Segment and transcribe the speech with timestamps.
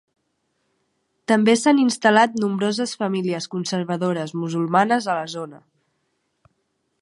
[1.31, 5.61] També s'han instal·lat nombroses famílies conservadores musulmanes a la zona.